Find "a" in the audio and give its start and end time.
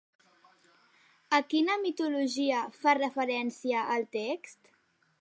1.39-1.41